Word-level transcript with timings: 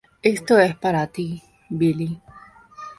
Esto 0.23 0.57
es 0.57 0.75
para 0.75 1.05
ti, 1.05 1.43
Billie". 1.69 2.19